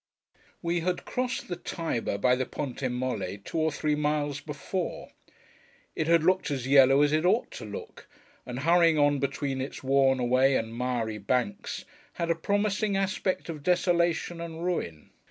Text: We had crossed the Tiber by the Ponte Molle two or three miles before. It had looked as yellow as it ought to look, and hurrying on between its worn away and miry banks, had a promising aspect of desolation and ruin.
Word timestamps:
We 0.63 0.79
had 0.79 1.05
crossed 1.05 1.47
the 1.47 1.55
Tiber 1.55 2.17
by 2.17 2.35
the 2.35 2.47
Ponte 2.47 2.81
Molle 2.89 3.37
two 3.45 3.59
or 3.59 3.71
three 3.71 3.93
miles 3.93 4.39
before. 4.39 5.11
It 5.95 6.07
had 6.07 6.23
looked 6.23 6.49
as 6.49 6.67
yellow 6.67 7.03
as 7.03 7.13
it 7.13 7.23
ought 7.23 7.51
to 7.51 7.65
look, 7.65 8.07
and 8.43 8.61
hurrying 8.61 8.97
on 8.97 9.19
between 9.19 9.61
its 9.61 9.83
worn 9.83 10.19
away 10.19 10.55
and 10.55 10.75
miry 10.75 11.19
banks, 11.19 11.85
had 12.13 12.31
a 12.31 12.35
promising 12.35 12.97
aspect 12.97 13.47
of 13.47 13.61
desolation 13.61 14.41
and 14.41 14.63
ruin. 14.65 15.11